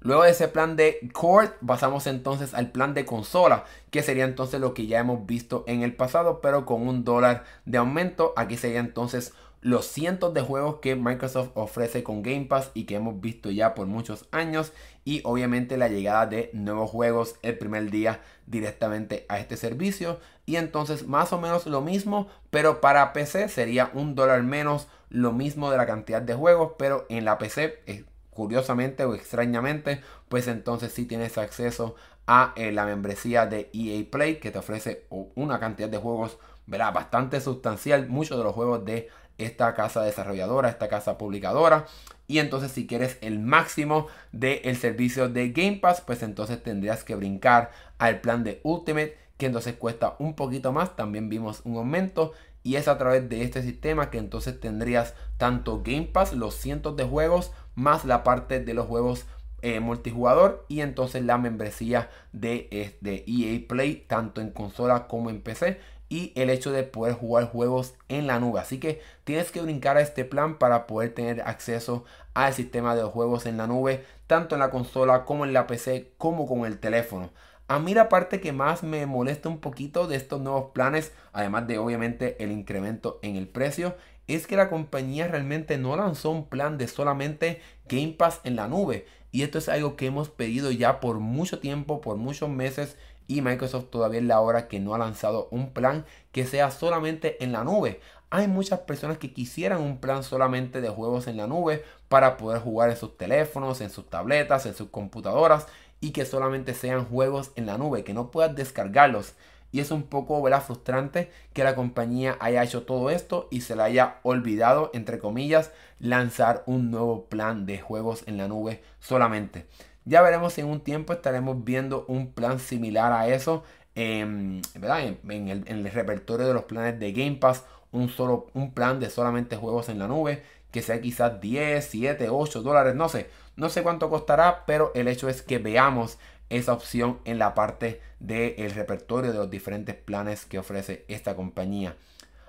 [0.01, 4.61] Luego de ese plan de core, pasamos entonces al plan de consola, que sería entonces
[4.61, 8.33] lo que ya hemos visto en el pasado, pero con un dólar de aumento.
[8.37, 9.33] Aquí sería entonces
[9.63, 13.75] los cientos de juegos que Microsoft ofrece con Game Pass y que hemos visto ya
[13.75, 14.73] por muchos años
[15.07, 20.57] y obviamente la llegada de nuevos juegos el primer día directamente a este servicio y
[20.57, 25.71] entonces más o menos lo mismo pero para PC sería un dólar menos lo mismo
[25.71, 30.93] de la cantidad de juegos pero en la PC eh, curiosamente o extrañamente pues entonces
[30.93, 31.95] sí tienes acceso
[32.27, 36.93] a eh, la membresía de EA Play que te ofrece una cantidad de juegos ¿verdad?
[36.93, 41.87] bastante sustancial muchos de los juegos de esta casa desarrolladora, esta casa publicadora.
[42.29, 47.15] Y entonces si quieres el máximo del servicio de Game Pass, pues entonces tendrías que
[47.15, 50.97] brincar al plan de Ultimate, que entonces cuesta un poquito más.
[50.97, 52.33] También vimos un aumento.
[52.63, 56.97] Y es a través de este sistema que entonces tendrías tanto Game Pass, los cientos
[56.97, 59.27] de juegos, más la parte de los juegos
[59.63, 65.41] eh, multijugador y entonces la membresía de, de EA Play, tanto en consola como en
[65.41, 68.61] PC y el hecho de poder jugar juegos en la nube.
[68.61, 73.03] Así que tienes que brincar a este plan para poder tener acceso al sistema de
[73.03, 76.79] juegos en la nube, tanto en la consola como en la PC, como con el
[76.79, 77.31] teléfono.
[77.69, 81.67] A mí la parte que más me molesta un poquito de estos nuevos planes, además
[81.67, 83.97] de obviamente el incremento en el precio,
[84.29, 88.69] es que la compañía realmente no lanzó un plan de solamente Game Pass en la
[88.69, 89.07] nube.
[89.33, 92.97] Y esto es algo que hemos pedido ya por mucho tiempo, por muchos meses
[93.29, 97.43] y Microsoft todavía es la hora que no ha lanzado un plan que sea solamente
[97.43, 98.01] en la nube.
[98.31, 102.61] Hay muchas personas que quisieran un plan solamente de juegos en la nube para poder
[102.61, 105.67] jugar en sus teléfonos, en sus tabletas, en sus computadoras
[106.01, 109.35] y que solamente sean juegos en la nube, que no puedas descargarlos.
[109.73, 110.63] Y es un poco ¿verdad?
[110.63, 115.73] frustrante que la compañía haya hecho todo esto y se le haya olvidado, entre comillas,
[115.99, 119.67] lanzar un nuevo plan de juegos en la nube solamente.
[120.07, 123.65] Ya veremos si en un tiempo estaremos viendo un plan similar a eso
[123.97, 127.65] en, el, repertorio de los planes de Game Pass.
[127.91, 132.29] Un, solo, un plan de solamente juegos en la nube que sea quizás 10, 7,
[132.31, 133.29] 8 dólares, no sé.
[133.57, 136.19] No sé cuánto costará, pero el hecho es que veamos
[136.51, 141.97] esa opción en la parte del repertorio de los diferentes planes que ofrece esta compañía.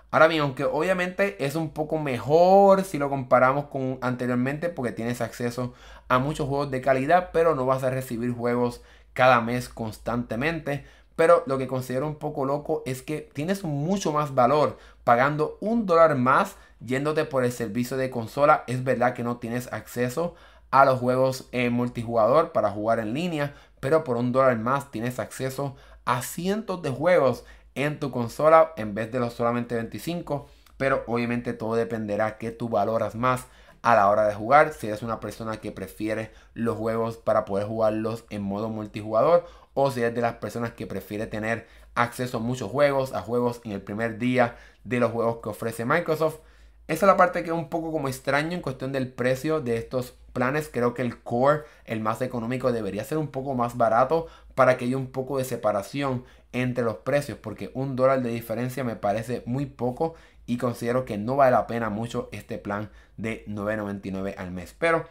[0.10, 5.20] Ahora bien, aunque obviamente es un poco mejor si lo comparamos con anteriormente porque tienes
[5.20, 5.74] acceso
[6.08, 8.82] a muchos juegos de calidad, pero no vas a recibir juegos
[9.14, 10.86] cada mes constantemente.
[11.18, 15.86] Pero lo que considero un poco loco es que tienes mucho más valor pagando un
[15.86, 18.64] dólar más yéndote por el servicio de consola.
[18.68, 20.36] Es verdad que no tienes acceso
[20.72, 25.20] a los juegos en multijugador para jugar en línea, pero por un dólar más tienes
[25.20, 27.44] acceso a cientos de juegos
[27.78, 30.48] en tu consola en vez de los solamente 25.
[30.78, 33.46] Pero obviamente todo dependerá que tú valoras más
[33.82, 34.74] a la hora de jugar.
[34.74, 39.46] Si eres una persona que prefiere los juegos para poder jugarlos en modo multijugador.
[39.74, 43.62] O si eres de las personas que prefiere tener acceso a muchos juegos, a juegos
[43.64, 46.40] en el primer día de los juegos que ofrece Microsoft.
[46.88, 49.78] Esa es la parte que es un poco como extraño en cuestión del precio de
[49.78, 50.70] estos planes.
[50.72, 54.86] Creo que el core, el más económico, debería ser un poco más barato para que
[54.86, 56.24] haya un poco de separación
[56.62, 57.38] entre los precios.
[57.38, 60.16] Porque un dólar de diferencia me parece muy poco
[60.46, 64.76] y considero que no vale la pena mucho este plan de 9.99 al mes.
[64.78, 65.06] Pero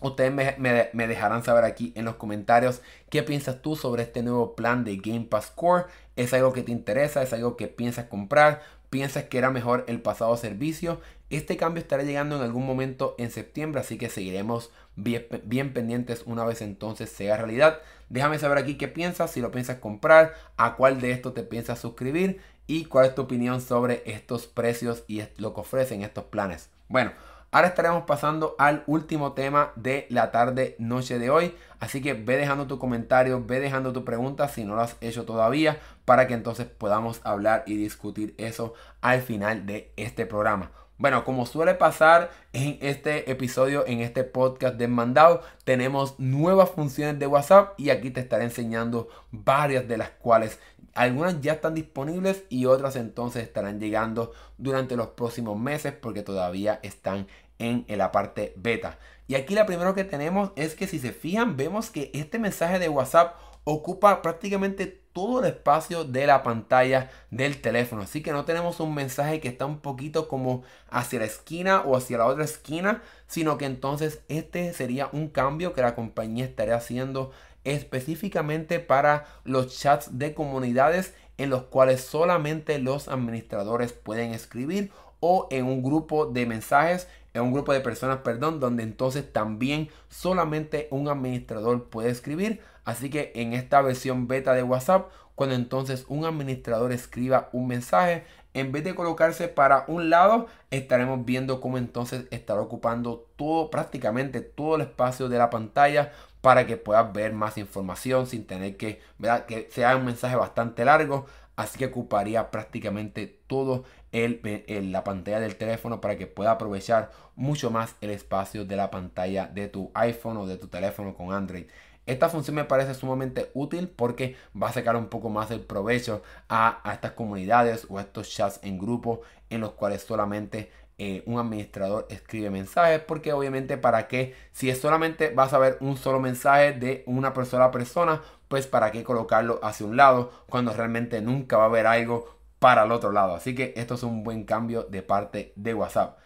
[0.00, 4.84] Ustedes me, dejarán saber aquí en los comentarios qué piensas tú sobre este nuevo plan
[4.84, 5.86] de Game Pass Core.
[6.16, 7.22] ¿Es algo que te interesa?
[7.22, 8.60] ¿Es algo que piensas comprar?
[8.96, 11.02] Piensas que era mejor el pasado servicio.
[11.28, 16.22] Este cambio estará llegando en algún momento en septiembre, así que seguiremos bien, bien, pendientes
[16.24, 17.80] una vez entonces sea realidad.
[18.08, 21.78] Déjame saber aquí qué piensas, si lo piensas comprar, a cuál de estos te piensas
[21.78, 26.70] suscribir y cuál es tu opinión sobre estos precios y lo que ofrecen estos planes.
[26.88, 27.12] Bueno,
[27.56, 31.54] Ahora estaremos pasando al último tema de la tarde noche de hoy.
[31.80, 35.24] Así que ve dejando tu comentario, ve dejando tu pregunta si no lo has hecho
[35.24, 40.70] todavía para que entonces podamos hablar y discutir eso al final de este programa.
[40.98, 47.18] Bueno, como suele pasar en este episodio, en este podcast de Mandado, tenemos nuevas funciones
[47.18, 50.58] de WhatsApp y aquí te estaré enseñando varias de las cuales
[50.96, 56.80] algunas ya están disponibles y otras entonces estarán llegando durante los próximos meses porque todavía
[56.82, 57.26] están
[57.58, 58.98] en la parte beta.
[59.28, 62.78] Y aquí la primero que tenemos es que si se fijan vemos que este mensaje
[62.78, 63.34] de WhatsApp
[63.64, 68.02] ocupa prácticamente todo el espacio de la pantalla del teléfono.
[68.02, 71.96] Así que no tenemos un mensaje que está un poquito como hacia la esquina o
[71.96, 76.76] hacia la otra esquina, sino que entonces este sería un cambio que la compañía estaría
[76.76, 77.32] haciendo
[77.64, 85.48] específicamente para los chats de comunidades en los cuales solamente los administradores pueden escribir o
[85.50, 90.88] en un grupo de mensajes, en un grupo de personas, perdón, donde entonces también solamente
[90.90, 92.60] un administrador puede escribir.
[92.84, 98.24] Así que en esta versión beta de WhatsApp, cuando entonces un administrador escriba un mensaje,
[98.54, 104.40] en vez de colocarse para un lado, estaremos viendo cómo entonces estará ocupando todo, prácticamente
[104.40, 109.02] todo el espacio de la pantalla para que puedas ver más información sin tener que,
[109.18, 109.44] ¿verdad?
[109.44, 111.26] que sea un mensaje bastante largo.
[111.56, 117.70] Así que ocuparía prácticamente todo el, la pantalla del teléfono para que pueda aprovechar mucho
[117.70, 121.66] más el espacio de la pantalla de tu iPhone o de tu teléfono con Android.
[122.06, 126.22] Esta función me parece sumamente útil porque va a sacar un poco más el provecho
[126.48, 131.38] a, estas comunidades o a estos chats en grupo en los cuales solamente eh, un
[131.38, 136.20] administrador escribe mensajes porque obviamente para qué si es solamente vas a ver un solo
[136.20, 141.20] mensaje de una persona a persona pues para qué colocarlo hacia un lado cuando realmente
[141.20, 142.35] nunca va a haber algo
[142.66, 146.18] para el otro lado así que esto es un buen cambio de parte de WhatsApp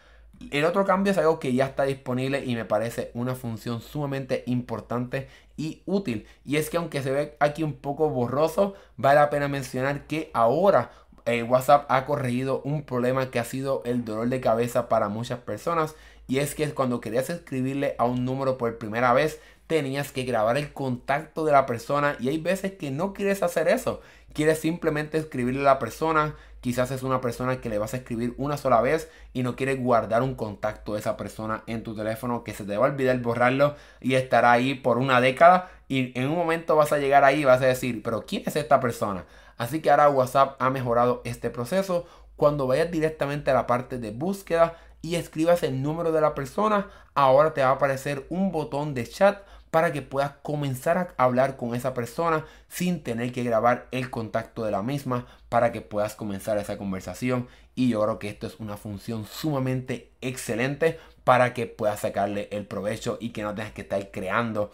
[0.50, 4.42] el otro cambio es algo que ya está disponible y me parece una función sumamente
[4.46, 5.28] importante
[5.58, 6.26] y útil.
[6.46, 10.30] Y es que aunque se ve aquí un poco borroso, vale la pena mencionar que
[10.32, 10.92] ahora
[11.26, 15.40] eh, WhatsApp ha corregido un problema que ha sido el dolor de cabeza para muchas
[15.40, 15.94] personas.
[16.26, 19.40] Y es que cuando querías escribirle a un número por primera vez,
[19.78, 22.16] tenías que grabar el contacto de la persona.
[22.20, 24.00] Y hay veces que no quieres hacer eso.
[24.34, 28.34] Quieres simplemente escribirle a la persona, Quizás es una persona que le vas a escribir
[28.36, 32.44] una sola vez y no quieres guardar un contacto de esa persona en tu teléfono
[32.44, 36.28] que se te va a olvidar borrarlo y estará ahí por una década y en
[36.28, 39.24] un momento vas a llegar ahí y vas a decir, pero ¿quién es esta persona?
[39.56, 42.04] Así que ahora WhatsApp ha mejorado este proceso.
[42.36, 46.90] Cuando vayas directamente a la parte de búsqueda y escribas el número de la persona,
[47.14, 49.38] ahora te va a aparecer un botón de chat
[49.70, 54.64] para que puedas comenzar a hablar con esa persona sin tener que grabar el contacto
[54.64, 58.58] de la misma para que puedas comenzar esa conversación y yo creo que esto es
[58.58, 63.82] una función sumamente excelente para que puedas sacarle el provecho y que no tengas que
[63.82, 64.72] estar creando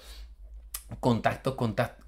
[1.01, 1.57] contactos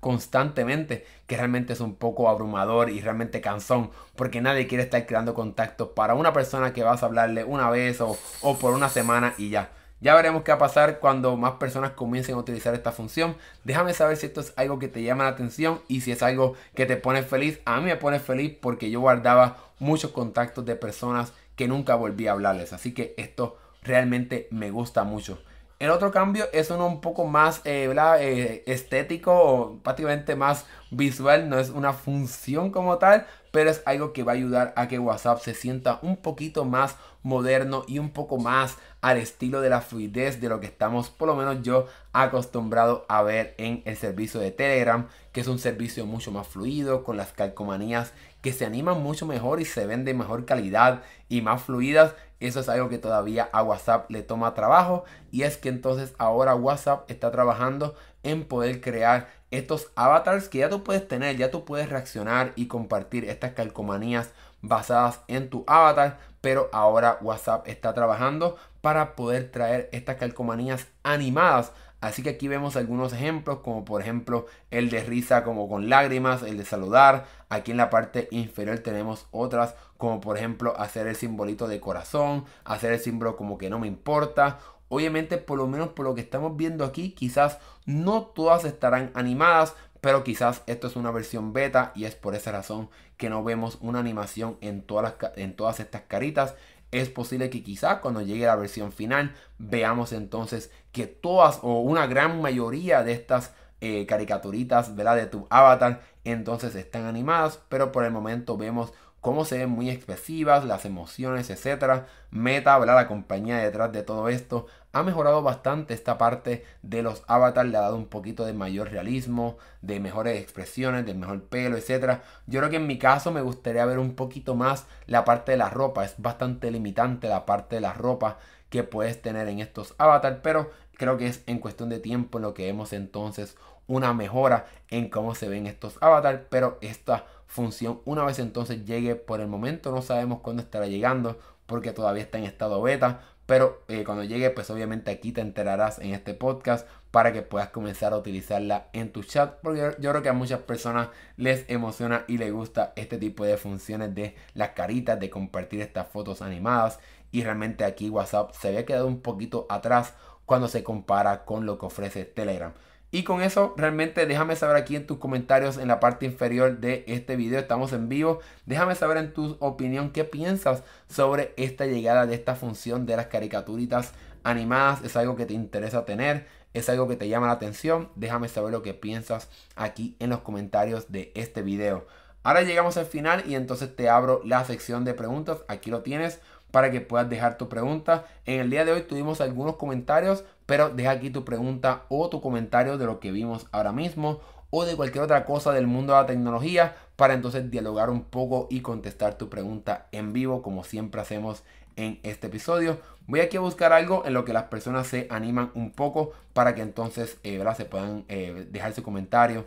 [0.01, 5.35] constantemente, que realmente es un poco abrumador y realmente cansón, porque nadie quiere estar creando
[5.35, 9.35] contactos para una persona que vas a hablarle una vez o, o por una semana
[9.37, 9.71] y ya.
[10.01, 13.37] Ya veremos qué va a pasar cuando más personas comiencen a utilizar esta función.
[13.65, 16.55] Déjame saber si esto es algo que te llama la atención y si es algo
[16.75, 17.61] que te pone feliz.
[17.65, 22.29] A mí me pone feliz porque yo guardaba muchos contactos de personas que nunca volví
[22.29, 22.73] a hablarles.
[22.73, 25.43] Así que esto realmente me gusta mucho.
[25.81, 31.49] El otro cambio es uno un poco más eh, eh, estético o prácticamente más visual.
[31.49, 33.27] No es una función como tal,
[33.59, 36.95] pero es algo que va a ayudar a que WhatsApp se sienta un poquito más
[37.25, 41.27] moderno y un poco más al estilo de la fluidez de lo que estamos, por
[41.27, 46.07] lo menos yo, acostumbrado a ver en el servicio de Telegram, que es un servicio
[46.07, 50.15] mucho más fluido, con las calcomanías que se animan mucho mejor y se ven de
[50.15, 52.15] mejor calidad y más fluidas.
[52.39, 55.03] Eso es algo que todavía a WhatsApp le toma trabajo
[55.33, 57.97] y es que entonces ahora WhatsApp está trabajando
[58.29, 62.67] en poder crear estos avatars que ya tú puedes tener, ya tú puedes reaccionar y
[62.67, 69.89] compartir estas calcomanías basadas en tu avatar, pero ahora WhatsApp está trabajando para poder traer
[69.93, 71.73] estas calcomanías animadas.
[72.01, 76.43] Así que aquí vemos algunos ejemplos, como por ejemplo el de risa como con lágrimas,
[76.43, 77.27] el de saludar.
[77.49, 82.45] Aquí en la parte inferior tenemos otras, como por ejemplo hacer el simbolito de corazón,
[82.65, 84.59] hacer el símbolo como que no me importa.
[84.89, 89.75] Obviamente, por lo menos por lo que estamos viendo aquí, quizás no todas estarán animadas,
[90.01, 93.79] pero quizás esto es una versión beta y es por esa razón que no vemos
[93.81, 96.55] una animación en todas, en todas estas caritas.
[96.91, 102.07] Es posible que quizás cuando llegue la versión final veamos entonces que todas o una
[102.07, 108.11] gran mayoría de estas eh, caricaturitas de tu avatar entonces están animadas, pero por el
[108.11, 112.07] momento vemos cómo se ven muy expresivas, las emociones, etcétera.
[112.31, 112.95] Meta, ¿verdad?
[112.95, 117.77] La compañía detrás de todo esto ha mejorado bastante esta parte de los avatars, le
[117.77, 122.23] ha dado un poquito de mayor realismo, de mejores expresiones, de mejor pelo, etcétera.
[122.47, 125.59] Yo creo que en mi caso me gustaría ver un poquito más la parte de
[125.59, 128.39] la ropa, es bastante limitante la parte de la ropa
[128.71, 132.55] que puedes tener en estos avatars, pero creo que es en cuestión de tiempo lo
[132.55, 133.57] que vemos entonces
[133.87, 138.01] una mejora en cómo se ven estos avatars, pero esta función.
[138.05, 142.39] Una vez entonces llegue por el momento no sabemos cuándo estará llegando porque todavía está
[142.39, 146.87] en estado beta pero eh, cuando llegue pues obviamente aquí te enterarás en este podcast
[147.11, 150.61] para que puedas comenzar a utilizarla en tu chat porque yo, creo que a muchas
[150.61, 155.81] personas les emociona y les gusta este tipo de funciones de las caritas de compartir
[155.81, 157.01] estas fotos animadas
[157.33, 160.13] y realmente aquí WhatsApp se había quedado un poquito atrás
[160.45, 162.75] cuando se compara con lo que ofrece Telegram
[163.11, 167.05] Y con eso, realmente déjame saber aquí en tus comentarios en la parte inferior de
[167.07, 167.59] este video.
[167.59, 168.41] Estamos en vivo.
[168.67, 173.29] Déjame saber en tu opinión qué piensas sobre esta llegada de esta función de las
[173.29, 175.03] caricaturitas animadas.
[175.05, 176.47] ¿Es algo que te interesa tener?
[176.75, 178.11] ¿Es algo que te llama la atención?
[178.15, 182.07] Déjame saber lo que piensas aquí en los comentarios de este video.
[182.43, 185.59] Ahora llegamos al final y entonces te abro la sección de preguntas.
[185.67, 186.41] Aquí lo tienes
[186.71, 188.27] para que puedas dejar tu pregunta.
[188.45, 192.41] En el día de hoy tuvimos algunos comentarios, pero deja aquí tu pregunta o tu
[192.41, 194.41] comentario de lo que vimos ahora mismo
[194.71, 198.69] o de cualquier otra cosa del mundo de la tecnología para entonces dialogar un poco
[198.71, 201.65] y contestar tu pregunta en vivo como siempre hacemos
[201.97, 202.99] en este episodio.
[203.27, 206.75] Voy aquí a buscar algo en lo que las personas se animan un poco para
[206.75, 209.67] que entonces eh, se puedan eh, dejar su comentario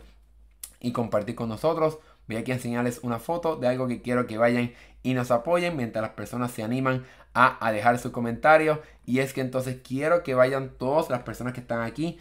[0.80, 1.98] y compartir con nosotros.
[2.26, 4.72] Voy aquí a enseñarles una foto de algo que quiero que vayan
[5.02, 8.82] y nos apoyen mientras las personas se animan a, a dejar su comentario.
[9.04, 12.18] Y es que entonces quiero que vayan todas las personas que están aquí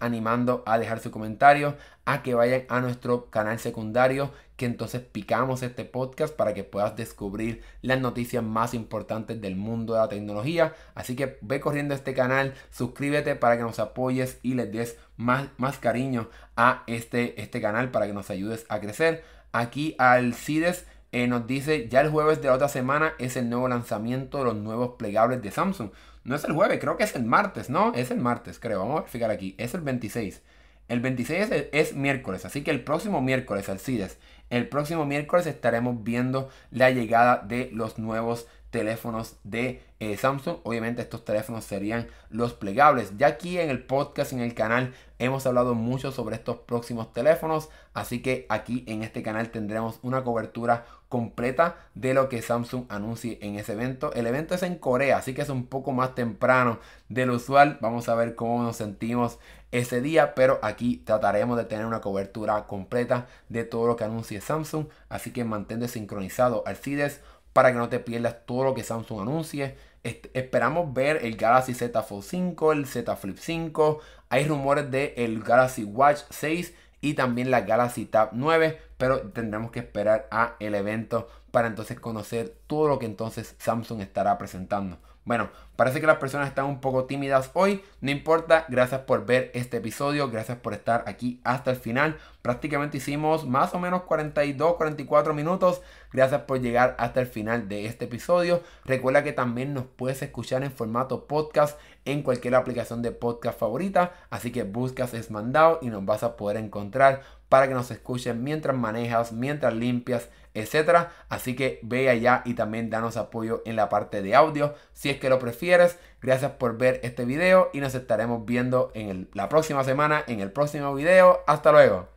[0.00, 5.62] animando a dejar su comentario, a que vayan a nuestro canal secundario, que entonces picamos
[5.62, 10.74] este podcast para que puedas descubrir las noticias más importantes del mundo de la tecnología.
[10.94, 14.98] Así que ve corriendo a este canal, suscríbete para que nos apoyes y les des
[15.16, 19.24] más, más cariño a este, este canal para que nos ayudes a crecer.
[19.52, 23.48] Aquí al CIDES eh, nos dice ya el jueves de la otra semana es el
[23.50, 25.90] nuevo lanzamiento de los nuevos plegables de Samsung.
[26.24, 27.92] No es el jueves, creo que es el martes, ¿no?
[27.94, 28.80] Es el martes, creo.
[28.80, 29.54] Vamos a verificar aquí.
[29.58, 30.42] Es el 26.
[30.88, 34.18] El 26 es, miércoles, así que el próximo miércoles, Alcides,
[34.50, 40.56] el próximo miércoles estaremos viendo la llegada de los nuevos teléfonos de eh, Samsung.
[40.64, 43.16] Obviamente estos teléfonos serían los plegables.
[43.18, 47.68] Ya aquí en el podcast, en el canal, hemos hablado mucho sobre estos próximos teléfonos.
[47.94, 53.38] Así que aquí en este canal tendremos una cobertura completa de lo que Samsung anuncie
[53.42, 54.12] en ese evento.
[54.14, 57.78] El evento es en Corea, así que es un poco más temprano de lo usual.
[57.82, 59.40] Vamos a ver cómo nos sentimos
[59.72, 64.40] ese día, pero aquí trataremos de tener una cobertura completa de todo lo que anuncie
[64.40, 64.86] Samsung.
[65.08, 67.20] Así que mantente sincronizado al CIDES
[67.52, 69.76] para que no te pierdas todo lo que Samsung anuncie.
[70.04, 73.98] esperamos ver el Galaxy Z Fold 5, el Z Flip 5.
[74.28, 79.70] Hay rumores de el Galaxy Watch 6 y también la Galaxy Tab 9, pero tendremos
[79.70, 84.98] que esperar a el evento para entonces conocer todo lo que entonces Samsung estará presentando.
[85.24, 87.84] Bueno, parece que las personas están un poco tímidas hoy.
[88.00, 92.18] No importa, gracias por ver este episodio, gracias por estar aquí hasta el final.
[92.42, 95.82] Prácticamente hicimos más o menos 42, 44 minutos.
[96.12, 98.62] Gracias por llegar hasta el final de este episodio.
[98.84, 104.14] Recuerda que también nos puedes escuchar en formato podcast en cualquier aplicación de podcast favorita.
[104.30, 108.42] Así que buscas es mandado y nos vas a poder encontrar para que nos escuchen
[108.42, 111.12] mientras manejas, mientras limpias, etcétera.
[111.28, 115.18] Así que ve allá y también danos apoyo en la parte de audio si es
[115.18, 115.98] que lo prefieres.
[116.20, 120.40] Gracias por ver este video y nos estaremos viendo en el, la próxima semana en
[120.40, 121.40] el próximo video.
[121.46, 122.08] Hasta luego.